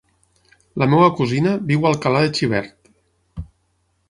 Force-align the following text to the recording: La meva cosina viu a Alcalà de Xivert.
La 0.83 0.87
meva 0.93 1.09
cosina 1.19 1.53
viu 1.73 1.85
a 1.85 1.91
Alcalà 1.93 2.25
de 2.27 2.33
Xivert. 2.39 2.77